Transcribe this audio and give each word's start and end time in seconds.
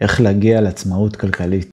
איך 0.00 0.20
להגיע 0.20 0.60
לעצמאות 0.60 1.16
כלכלית. 1.16 1.70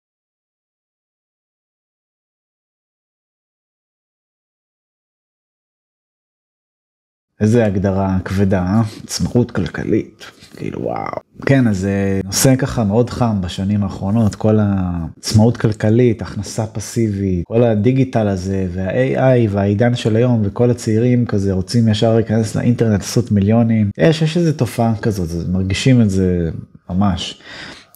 איזה 7.43 7.65
הגדרה 7.65 8.17
כבדה, 8.25 8.61
אה? 8.61 8.81
עצמאות 9.03 9.51
כלכלית, 9.51 10.25
כאילו 10.57 10.81
וואו. 10.81 11.19
כן, 11.45 11.67
אז 11.67 11.77
זה 11.77 12.21
נושא 12.25 12.55
ככה 12.55 12.83
מאוד 12.83 13.09
חם 13.09 13.41
בשנים 13.41 13.83
האחרונות, 13.83 14.35
כל 14.35 14.57
העצמאות 14.59 15.57
כלכלית, 15.57 16.21
הכנסה 16.21 16.67
פסיבית, 16.67 17.45
כל 17.45 17.63
הדיגיטל 17.63 18.27
הזה 18.27 18.67
וה-AI 18.73 19.49
והעידן 19.49 19.95
של 19.95 20.15
היום 20.15 20.41
וכל 20.45 20.71
הצעירים 20.71 21.25
כזה 21.25 21.53
רוצים 21.53 21.87
ישר 21.87 22.15
להיכנס 22.15 22.55
לאינטרנט 22.55 22.99
לעשות 22.99 23.31
מיליונים. 23.31 23.89
יש, 23.97 24.21
יש 24.21 24.37
איזה 24.37 24.57
תופעה 24.57 24.93
כזאת, 25.01 25.47
מרגישים 25.49 26.01
את 26.01 26.09
זה 26.09 26.49
ממש. 26.89 27.41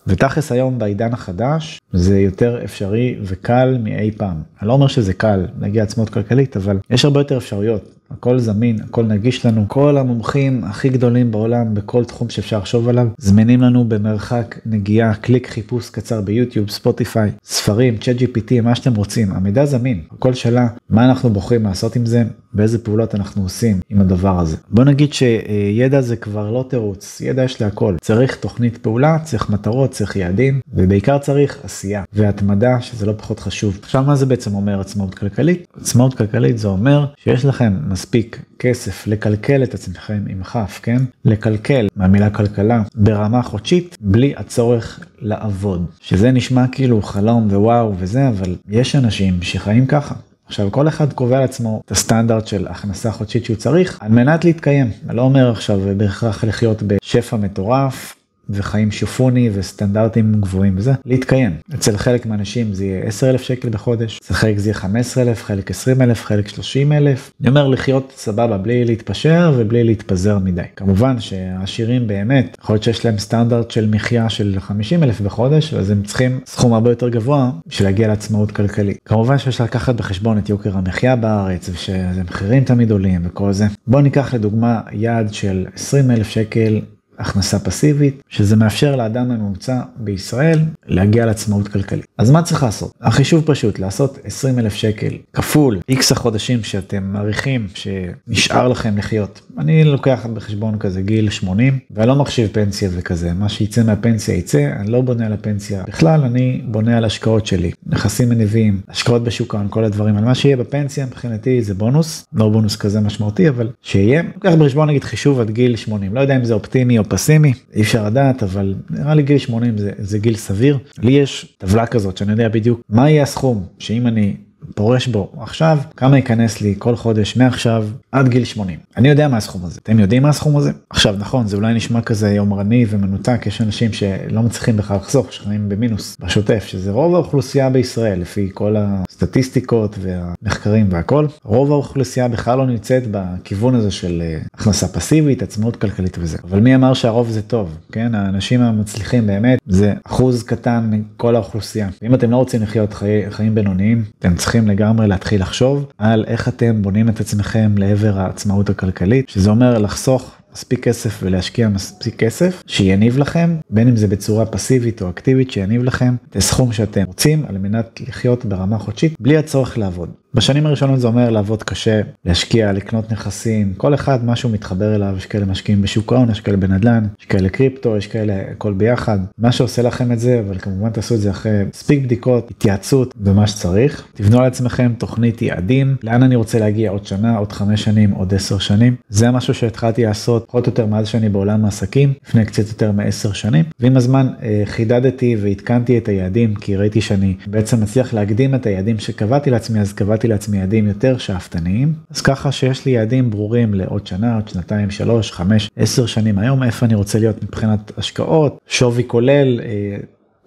ותכלס 0.07 0.51
היום 0.51 0.79
בעידן 0.79 1.13
החדש 1.13 1.79
זה 1.93 2.19
יותר 2.19 2.63
אפשרי 2.63 3.15
וקל 3.23 3.77
מאי 3.83 4.11
פעם. 4.17 4.35
אני 4.61 4.67
לא 4.67 4.73
אומר 4.73 4.87
שזה 4.87 5.13
קל 5.13 5.45
להגיע 5.59 5.83
לעצמאות 5.83 6.09
כלכלית 6.09 6.57
אבל 6.57 6.77
יש 6.89 7.05
הרבה 7.05 7.19
יותר 7.19 7.37
אפשרויות. 7.37 7.97
הכל 8.11 8.39
זמין, 8.39 8.77
הכל 8.81 9.05
נגיש 9.05 9.45
לנו, 9.45 9.65
כל 9.67 9.97
המומחים 9.97 10.63
הכי 10.63 10.89
גדולים 10.89 11.31
בעולם 11.31 11.73
בכל 11.73 12.05
תחום 12.05 12.29
שאפשר 12.29 12.57
לחשוב 12.57 12.89
עליו, 12.89 13.07
זמינים 13.17 13.61
לנו 13.61 13.85
במרחק 13.85 14.59
נגיעה, 14.65 15.15
קליק 15.15 15.47
חיפוש 15.47 15.89
קצר 15.89 16.21
ביוטיוב, 16.21 16.69
ספוטיפיי, 16.69 17.31
ספרים, 17.43 17.97
צ'אט 17.97 18.15
GPT, 18.15 18.61
מה 18.63 18.75
שאתם 18.75 18.95
רוצים, 18.95 19.31
המידע 19.31 19.65
זמין, 19.65 20.01
הכל 20.11 20.33
שאלה, 20.33 20.67
מה 20.89 21.05
אנחנו 21.05 21.29
בוחרים 21.29 21.63
לעשות 21.63 21.95
עם 21.95 22.05
זה, 22.05 22.23
ואיזה 22.57 22.77
פעולות 22.77 23.15
אנחנו 23.15 23.43
עושים 23.43 23.79
עם 23.89 24.01
הדבר 24.01 24.39
הזה. 24.39 24.57
בוא 24.69 24.83
נגיד 24.83 25.13
שידע 25.13 26.01
זה 26.01 26.15
כבר 26.15 26.51
לא 26.51 26.65
תירוץ, 26.69 27.21
ידע 27.21 27.43
יש 27.43 27.61
להכל, 27.61 27.95
צריך 28.01 28.35
תוכנית 28.35 28.77
פעולה, 28.77 29.17
צריך 29.23 29.49
מטרות, 29.49 29.91
צריך 29.91 30.15
יעדים, 30.15 30.61
ובעיקר 30.73 31.17
צריך 31.17 31.57
עשייה 31.63 32.03
והתמדה 32.13 32.81
שזה 32.81 33.05
לא 33.05 33.13
פחות 33.17 33.39
חשוב. 33.39 33.79
עכשיו 33.83 34.03
מה 34.03 34.15
זה 34.15 34.25
בעצם 34.25 34.55
אומר 34.55 34.79
עצמאות 34.79 35.15
כלכלית? 35.15 35.67
עצמאות 35.81 36.13
כלכלית 36.13 36.57
זה 36.57 36.67
אומר 36.67 37.05
שיש 37.17 37.45
לכם 37.45 37.77
מספיק 37.87 38.41
כסף 38.59 39.07
לקלקל 39.07 39.63
את 39.63 39.73
עצמכם 39.73 40.23
עם 40.29 40.43
כף, 40.43 40.79
כן? 40.83 41.01
לקלקל 41.25 41.87
מהמילה 41.95 42.29
כלכלה 42.29 42.83
ברמה 42.95 43.41
חודשית 43.41 43.97
בלי 44.01 44.33
הצורך 44.37 44.99
לעבוד. 45.19 45.85
שזה 46.01 46.31
נשמע 46.31 46.65
כאילו 46.71 47.01
חלום 47.01 47.47
ווואו 47.51 47.93
וזה, 47.99 48.27
אבל 48.27 48.55
יש 48.69 48.95
אנשים 48.95 49.41
שחיים 49.41 49.85
ככה. 49.85 50.15
עכשיו 50.47 50.71
כל 50.71 50.87
אחד 50.87 51.13
קובע 51.13 51.39
לעצמו 51.39 51.81
את 51.85 51.91
הסטנדרט 51.91 52.47
של 52.47 52.67
הכנסה 52.67 53.11
חודשית 53.11 53.45
שהוא 53.45 53.57
צריך 53.57 53.97
על 54.01 54.11
מנת 54.11 54.45
להתקיים. 54.45 54.91
אני 55.09 55.17
לא 55.17 55.21
אומר 55.21 55.51
עכשיו 55.51 55.79
בהכרח 55.97 56.43
לחיות 56.43 56.83
בשפע 56.83 57.37
מטורף 57.37 58.16
וחיים 58.49 58.91
שופוני 58.91 59.49
וסטנדרטים 59.53 60.33
גבוהים 60.33 60.73
וזה, 60.77 60.93
להתקיים. 61.05 61.51
אצל 61.75 61.97
חלק 61.97 62.25
מהאנשים 62.25 62.73
זה 62.73 62.85
יהיה 62.85 63.03
10 63.03 63.29
אלף 63.29 63.41
שקל 63.41 63.69
בחודש, 63.69 64.19
אצל 64.23 64.33
חלק 64.33 64.57
זה 64.57 64.69
יהיה 64.69 64.73
15 64.73 65.23
אלף, 65.23 65.43
חלק 65.43 65.71
20 65.71 66.01
אלף, 66.01 66.25
חלק 66.25 66.47
30 66.47 66.91
אלף. 66.91 67.31
אני 67.41 67.49
אומר 67.49 67.67
לחיות 67.67 68.13
סבבה 68.17 68.57
בלי 68.57 68.85
להתפשר 68.85 69.53
ובלי 69.57 69.83
להתפזר 69.83 70.39
מדי. 70.39 70.61
כמובן 70.75 71.19
שהעשירים 71.19 72.07
באמת, 72.07 72.57
יכול 72.61 72.73
להיות 72.73 72.83
שיש 72.83 73.05
להם 73.05 73.17
סטנדרט 73.17 73.71
של 73.71 73.89
מחיה 73.91 74.29
של 74.29 74.55
50 74.59 75.03
אלף 75.03 75.21
בחודש, 75.21 75.73
אז 75.73 75.89
הם 75.89 76.03
צריכים 76.03 76.39
סכום 76.45 76.73
הרבה 76.73 76.89
יותר 76.89 77.09
גבוה 77.09 77.51
בשביל 77.67 77.87
להגיע 77.87 78.07
לעצמאות 78.07 78.51
כלכלית. 78.51 78.97
כמובן 79.05 79.37
שיש 79.37 79.61
לקחת 79.61 79.95
בחשבון 79.95 80.37
את 80.37 80.49
יוקר 80.49 80.77
המחיה 80.77 81.15
בארץ 81.15 81.69
ושזה 81.69 82.23
מחירים 82.29 82.63
תמיד 82.63 82.91
עולים 82.91 83.21
וכל 83.23 83.53
זה. 83.53 83.65
בוא 83.87 84.01
ניקח 84.01 84.33
לדוגמה 84.33 84.81
יעד 84.91 85.33
של 85.33 85.65
20 85.75 86.11
אלף 86.11 86.27
שקל 86.27 86.81
הכנסה 87.17 87.59
פסיבית, 87.59 88.21
שזה 88.29 88.55
מאפשר 88.55 88.95
לאדם 88.95 89.31
הממוצע 89.31 89.81
בישראל 89.97 90.59
להגיע 90.87 91.25
לעצמאות 91.25 91.67
כלכלית. 91.67 92.05
אז 92.17 92.31
מה 92.31 92.41
צריך 92.41 92.63
לעשות? 92.63 92.91
החישוב 93.01 93.43
פשוט, 93.45 93.79
לעשות 93.79 94.17
20 94.23 94.59
אלף 94.59 94.73
שקל 94.73 95.13
כפול 95.33 95.79
איקס 95.89 96.11
החודשים 96.11 96.63
שאתם 96.63 97.03
מעריכים 97.03 97.67
שנשאר 97.73 98.67
לכם 98.67 98.97
לחיות. 98.97 99.41
אני 99.57 99.83
לוקח 99.83 100.25
בחשבון 100.33 100.79
כזה 100.79 101.01
גיל 101.01 101.29
80, 101.29 101.79
ואני 101.91 102.07
לא 102.07 102.15
מחשיב 102.15 102.49
פנסיה 102.51 102.89
וכזה, 102.93 103.33
מה 103.33 103.49
שיצא 103.49 103.83
מהפנסיה 103.83 104.35
יצא, 104.35 104.69
אני 104.79 104.91
לא 104.91 105.01
בונה 105.01 105.25
על 105.25 105.33
הפנסיה 105.33 105.83
בכלל, 105.87 106.21
אני 106.21 106.61
בונה 106.65 106.97
על 106.97 107.05
השקעות 107.05 107.45
שלי, 107.45 107.71
נכסים 107.85 108.29
מניבים, 108.29 108.81
השקעות 108.89 109.23
בשוק 109.23 109.55
ההון, 109.55 109.67
כל 109.69 109.83
הדברים, 109.83 110.17
על 110.17 110.23
מה 110.23 110.35
שיהיה 110.35 110.57
בפנסיה 110.57 111.05
מבחינתי 111.05 111.61
זה 111.61 111.73
בונוס, 111.73 112.25
לא 112.33 112.49
בונוס 112.49 112.75
כזה 112.75 112.99
משמעותי, 112.99 113.49
אבל 113.49 113.69
שיהיה. 113.81 114.21
לוקח 114.35 114.53
בחשבון 114.59 114.89
נגיד 114.89 115.03
חישוב 115.03 115.39
עד 115.39 115.51
גיל 115.51 115.75
80, 115.75 116.15
לא 116.15 116.19
יודע 116.19 116.35
אם 116.35 116.43
זה 116.43 116.53
אופטימי 116.53 116.97
או 116.97 117.06
פסימי, 117.09 117.53
אי 117.73 117.81
אפשר 117.81 118.05
לדעת, 118.05 118.43
אבל 118.43 118.75
נראה 118.89 119.13
לי 119.13 119.23
גיל 119.23 119.37
80 119.37 119.77
זה, 119.77 119.91
זה 119.97 120.19
גיל 120.19 120.35
סביר. 120.35 120.77
לי 121.01 121.11
יש 121.11 121.55
טבלה 121.57 121.85
כזאת 121.85 122.17
שאני 122.17 122.31
יודע 122.31 122.49
בדיוק 122.49 122.81
מה 122.89 123.09
יהיה 123.09 123.23
הסכום 123.23 123.65
שאם 123.79 124.07
אני 124.07 124.35
פורש 124.75 125.07
בו 125.07 125.31
עכשיו, 125.39 125.77
כמה 125.97 126.15
ייכנס 126.15 126.61
לי 126.61 126.75
כל 126.77 126.95
חודש 126.95 127.37
מעכשיו 127.37 127.87
עד 128.11 128.27
גיל 128.27 128.43
80. 128.43 128.79
אני 128.97 129.09
יודע 129.09 129.27
מה 129.27 129.37
הסכום 129.37 129.65
הזה. 129.65 129.79
אתם 129.83 129.99
יודעים 129.99 130.23
מה 130.23 130.29
הסכום 130.29 130.57
הזה? 130.57 130.71
עכשיו 130.89 131.15
נכון, 131.19 131.47
זה 131.47 131.55
אולי 131.55 131.73
נשמע 131.73 132.01
כזה 132.01 132.29
יומרני 132.29 132.85
ומנותק, 132.89 133.41
יש 133.45 133.61
אנשים 133.61 133.93
שלא 133.93 134.41
מצליחים 134.41 134.77
בכלל 134.77 134.97
לחסוך, 134.97 135.33
שחיים 135.33 135.69
במינוס 135.69 136.17
בשוטף, 136.19 136.63
שזה 136.67 136.91
רוב 136.91 137.15
האוכלוסייה 137.15 137.69
בישראל, 137.69 138.19
לפי 138.19 138.49
כל 138.53 138.75
הסטטיסטיקות 138.77 139.95
והמחקרים 140.01 140.87
והכל. 140.89 141.27
רוב 141.43 141.71
האוכלוסייה 141.71 142.27
בכלל 142.27 142.57
לא 142.57 142.65
נמצאת 142.65 143.03
בכיוון 143.11 143.75
הזה 143.75 143.91
של 143.91 144.21
אה, 144.25 144.39
הכנסה 144.53 144.87
פסיבית, 144.87 145.43
עצמאות 145.43 145.75
כלכלית 145.75 146.17
וזה. 146.19 146.37
אבל 146.43 146.59
מי 146.59 146.75
אמר 146.75 146.93
שהרוב 146.93 147.29
זה 147.29 147.41
טוב, 147.41 147.77
כן? 147.91 148.15
האנשים 148.15 148.61
המצליחים 148.61 149.27
באמת 149.27 149.59
זה 149.67 149.93
אחוז 150.03 150.43
קטן 150.43 150.89
מכל 150.91 151.35
האוכלוסייה. 151.35 151.89
אם 152.03 152.13
אתם 152.13 152.31
לא 152.31 152.35
רוצים 152.35 152.61
לחיות 152.61 152.93
חי... 152.93 153.21
חיים 153.29 153.55
בינוניים, 153.55 154.03
אתם 154.19 154.35
צריכים 154.35 154.56
לגמרי 154.65 155.07
להתחיל 155.07 155.41
לחשוב 155.41 155.85
על 155.97 156.25
איך 156.27 156.47
אתם 156.47 156.81
בונים 156.81 157.09
את 157.09 157.19
עצמכם 157.19 157.77
לעבר 157.77 158.19
העצמאות 158.19 158.69
הכלכלית, 158.69 159.29
שזה 159.29 159.49
אומר 159.49 159.77
לחסוך 159.77 160.37
מספיק 160.53 160.83
כסף 160.83 161.19
ולהשקיע 161.23 161.69
מספיק 161.69 162.15
כסף 162.15 162.63
שיניב 162.67 163.17
לכם, 163.17 163.55
בין 163.69 163.87
אם 163.87 163.95
זה 163.95 164.07
בצורה 164.07 164.45
פסיבית 164.45 165.01
או 165.01 165.09
אקטיבית 165.09 165.51
שיניב 165.51 165.83
לכם 165.83 166.15
את 166.29 166.35
הסכום 166.35 166.73
שאתם 166.73 167.03
רוצים 167.03 167.45
על 167.47 167.57
מנת 167.57 168.01
לחיות 168.07 168.45
ברמה 168.45 168.77
חודשית 168.77 169.15
בלי 169.19 169.37
הצורך 169.37 169.77
לעבוד. 169.77 170.09
בשנים 170.37 170.65
הראשונות 170.65 170.99
זה 170.99 171.07
אומר 171.07 171.29
לעבוד 171.29 171.63
קשה, 171.63 172.01
להשקיע, 172.25 172.71
לקנות 172.71 173.11
נכסים, 173.11 173.73
כל 173.77 173.93
אחד 173.93 174.25
משהו 174.25 174.49
מתחבר 174.49 174.95
אליו, 174.95 175.13
יש 175.17 175.25
כאלה 175.25 175.45
משקיעים 175.45 175.81
בשוק 175.81 176.13
ההון, 176.13 176.29
יש 176.29 176.39
כאלה 176.39 176.57
בנדל"ן, 176.57 177.07
יש 177.19 177.25
כאלה 177.25 177.49
קריפטו, 177.49 177.97
יש 177.97 178.07
כאלה 178.07 178.41
הכל 178.51 178.73
ביחד, 178.73 179.19
מה 179.37 179.51
שעושה 179.51 179.81
לכם 179.81 180.11
את 180.11 180.19
זה, 180.19 180.41
אבל 180.47 180.57
כמובן 180.57 180.89
תעשו 180.89 181.15
את 181.15 181.19
זה 181.19 181.29
אחרי 181.29 181.63
מספיק 181.73 182.03
בדיקות, 182.03 182.51
התייעצות 182.51 183.13
ומה 183.21 183.47
שצריך, 183.47 184.07
תבנו 184.13 184.41
לעצמכם 184.41 184.91
תוכנית 184.97 185.41
יעדים, 185.41 185.95
לאן 186.03 186.23
אני 186.23 186.35
רוצה 186.35 186.59
להגיע? 186.59 186.91
עוד 186.91 187.05
שנה, 187.05 187.37
עוד 187.37 187.51
חמש 187.51 187.83
שנים, 187.83 188.11
עוד 188.11 188.33
עשר 188.33 188.57
שנים, 188.57 188.95
זה 189.09 189.31
משהו 189.31 189.53
שהתחלתי 189.53 190.05
לעשות 190.05 190.45
פחות 190.47 190.67
או 190.67 190.71
יותר 190.71 190.85
מאז 190.85 191.07
שאני 191.07 191.29
בעולם 191.29 191.65
העסקים, 191.65 192.13
לפני 192.27 192.45
קצת 192.45 192.67
יותר 192.67 192.91
מעשר 192.91 193.33
שנים, 193.33 193.65
ועם 193.79 193.97
הזמן 193.97 194.27
אה, 194.43 194.61
חידדתי 194.65 195.35
ועדכנתי 195.41 195.97
את 195.97 196.07
היעדים, 196.07 196.55
כי 196.55 196.75
ראיתי 196.75 197.01
שאני 197.01 197.33
בעצם 197.47 197.81
מצליח 197.81 198.13
להקדים 198.13 198.55
את 198.55 198.65
היעדים 198.65 198.99
שקבעתי 198.99 199.49
לעצמי, 199.49 199.79
אז 199.79 199.93
קבעתי 199.93 200.26
קבעתי 200.27 200.39
לעצמי 200.39 200.57
יעדים 200.57 200.87
יותר 200.87 201.17
שאפתניים, 201.17 201.93
אז 202.09 202.21
ככה 202.21 202.51
שיש 202.51 202.85
לי 202.85 202.91
יעדים 202.91 203.29
ברורים 203.29 203.73
לעוד 203.73 204.07
שנה, 204.07 204.35
עוד 204.35 204.47
שנתיים, 204.47 204.91
שלוש, 204.91 205.31
חמש, 205.31 205.69
עשר 205.77 206.05
שנים 206.05 206.39
היום, 206.39 206.63
איפה 206.63 206.85
אני 206.85 206.95
רוצה 206.95 207.19
להיות 207.19 207.43
מבחינת 207.43 207.91
השקעות, 207.97 208.59
שווי 208.67 209.03
כולל, 209.07 209.59
אה, 209.59 209.97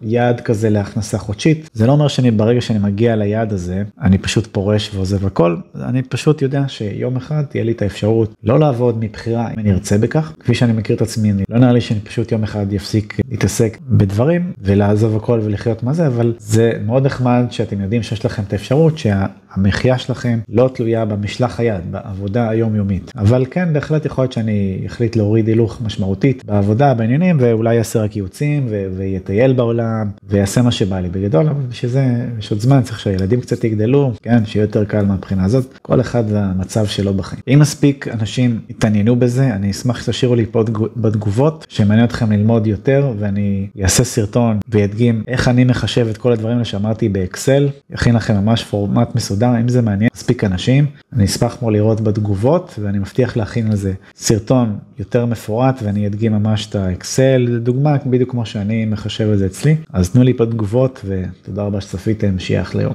יעד 0.02 0.40
כזה 0.40 0.70
להכנסה 0.70 1.18
חודשית. 1.18 1.70
זה 1.72 1.86
לא 1.86 1.92
אומר 1.92 2.08
שאני 2.08 2.30
ברגע 2.30 2.60
שאני 2.60 2.78
מגיע 2.78 3.16
ליעד 3.16 3.52
הזה 3.52 3.82
אני 4.00 4.18
פשוט 4.18 4.46
פורש 4.46 4.90
ועוזב 4.94 5.26
הכל. 5.26 5.56
אני 5.74 6.02
פשוט 6.02 6.42
יודע 6.42 6.64
שיום 6.68 7.16
אחד 7.16 7.42
תהיה 7.48 7.64
לי 7.64 7.72
את 7.72 7.82
האפשרות 7.82 8.34
לא 8.44 8.60
לעבוד 8.60 8.96
מבחירה 9.00 9.50
אם 9.50 9.58
אני 9.58 9.72
ארצה 9.72 9.98
בכך. 9.98 10.32
כפי 10.40 10.54
שאני 10.54 10.72
מכיר 10.72 10.96
את 10.96 11.02
עצמי 11.02 11.30
אני 11.30 11.42
לא 11.48 11.58
נראה 11.58 11.72
לי 11.72 11.80
שאני 11.80 12.00
פשוט 12.00 12.32
יום 12.32 12.42
אחד 12.42 12.72
יפסיק 12.72 13.20
להתעסק 13.30 13.78
בדברים 13.88 14.52
ולעזוב 14.58 15.16
הכל 15.16 15.40
ולחיות 15.42 15.82
מה 15.82 15.92
זה 15.92 16.06
אבל 16.06 16.34
זה 16.38 16.72
מאוד 16.86 17.06
נחמד 17.06 17.44
שאתם 17.50 17.80
יודעים 17.80 18.02
שיש 18.02 18.24
לכם 18.26 18.42
את 18.48 18.52
האפשרות 18.52 18.98
שה... 18.98 19.26
המחיה 19.52 19.98
שלכם 19.98 20.38
לא 20.48 20.70
תלויה 20.74 21.04
במשלח 21.04 21.60
היד, 21.60 21.80
בעבודה 21.90 22.50
היומיומית. 22.50 23.12
אבל 23.16 23.46
כן, 23.50 23.72
בהחלט 23.72 24.04
יכול 24.04 24.24
להיות 24.24 24.32
שאני 24.32 24.82
אחליט 24.86 25.16
להוריד 25.16 25.48
הילוך 25.48 25.80
משמעותית 25.84 26.44
בעבודה, 26.44 26.94
בעניינים, 26.94 27.36
ואולי 27.40 27.74
יעשה 27.74 28.02
רק 28.02 28.16
ייעוצים, 28.16 28.66
ויטייל 28.96 29.52
בעולם, 29.52 30.10
ויעשה 30.28 30.62
מה 30.62 30.70
שבא 30.70 31.00
לי. 31.00 31.08
בגדול, 31.08 31.48
אבל 31.48 31.62
בשביל 31.68 31.90
זה 31.90 32.04
יש 32.38 32.50
עוד 32.50 32.60
זמן, 32.60 32.82
צריך 32.82 33.00
שהילדים 33.00 33.40
קצת 33.40 33.64
יגדלו, 33.64 34.12
כן, 34.22 34.46
שיהיה 34.46 34.64
יותר 34.64 34.84
קל 34.84 35.04
מהבחינה 35.04 35.44
הזאת. 35.44 35.78
כל 35.82 36.00
אחד 36.00 36.24
והמצב 36.28 36.86
שלו 36.86 37.14
בחיים. 37.14 37.42
אם 37.48 37.58
מספיק 37.58 38.08
אנשים 38.08 38.60
יתעניינו 38.68 39.16
בזה, 39.16 39.54
אני 39.54 39.70
אשמח 39.70 40.02
שתשאירו 40.02 40.34
לי 40.34 40.46
פה 40.50 40.64
בתגובות, 40.96 41.66
שמעניין 41.68 42.06
אתכם 42.06 42.32
ללמוד 42.32 42.66
יותר, 42.66 43.12
ואני 43.18 43.66
אעשה 43.82 44.04
סרטון 44.04 44.58
וידגים 44.68 45.22
איך 45.28 45.48
אני 45.48 45.64
מחשב 45.64 46.06
את 46.10 46.16
כל 46.16 46.32
הדברים 46.32 46.64
שאמרתי 46.64 47.08
באקסל, 47.08 47.68
יכין 47.90 48.14
לכם 48.14 48.34
ממש 48.34 48.64
פורמט 48.64 49.14
מסודר. 49.14 49.39
מסודר 49.40 49.60
אם 49.60 49.68
זה 49.68 49.82
מעניין 49.82 50.10
מספיק 50.14 50.44
אנשים. 50.44 50.86
אני 51.12 51.24
אשמח 51.24 51.56
כמו 51.58 51.70
לראות 51.70 52.00
בתגובות 52.00 52.74
ואני 52.82 52.98
מבטיח 52.98 53.36
להכין 53.36 53.70
על 53.70 53.76
זה 53.76 53.92
סרטון 54.16 54.78
יותר 54.98 55.26
מפורט 55.26 55.80
ואני 55.82 56.06
אדגים 56.06 56.32
ממש 56.32 56.66
את 56.66 56.74
האקסל. 56.74 57.58
דוגמה 57.62 57.96
בדיוק 58.06 58.30
כמו 58.30 58.46
שאני 58.46 58.84
מחשב 58.84 59.30
את 59.32 59.38
זה 59.38 59.46
אצלי. 59.46 59.76
אז 59.92 60.10
תנו 60.10 60.22
לי 60.22 60.32
בתגובות 60.32 61.04
ותודה 61.04 61.62
רבה 61.62 61.80
שצפיתם 61.80 62.38
שיהיה 62.38 62.62
אחלה 62.62 62.82
יום. 62.82 62.94